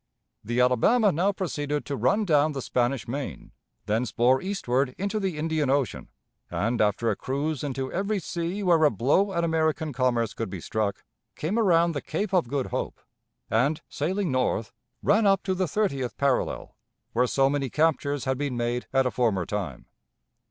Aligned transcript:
The 0.43 0.59
Alabama 0.61 1.11
now 1.11 1.31
proceeded 1.31 1.85
to 1.85 1.95
run 1.95 2.25
down 2.25 2.53
the 2.53 2.61
Spanish 2.63 3.07
Main, 3.07 3.51
thence 3.85 4.11
bore 4.11 4.41
eastward 4.41 4.95
into 4.97 5.19
the 5.19 5.37
Indian 5.37 5.69
Ocean, 5.69 6.09
and, 6.49 6.81
after 6.81 7.11
a 7.11 7.15
cruise 7.15 7.63
into 7.63 7.93
every 7.93 8.17
sea 8.17 8.63
where 8.63 8.83
a 8.83 8.89
blow 8.89 9.31
at 9.31 9.43
American 9.43 9.93
commerce 9.93 10.33
could 10.33 10.49
be 10.49 10.59
struck, 10.59 11.03
came 11.35 11.59
around 11.59 11.91
the 11.91 12.01
Cape 12.01 12.33
of 12.33 12.47
Good 12.47 12.71
Hope, 12.73 12.99
and, 13.47 13.81
sailing 13.89 14.31
north, 14.31 14.73
ran 15.03 15.27
up 15.27 15.43
to 15.43 15.53
the 15.53 15.67
thirtieth 15.67 16.17
parallel, 16.17 16.75
where 17.13 17.27
so 17.27 17.47
many 17.47 17.69
captures 17.69 18.25
had 18.25 18.39
been 18.39 18.57
made 18.57 18.87
at 18.91 19.05
a 19.05 19.11
former 19.11 19.45
time. 19.45 19.85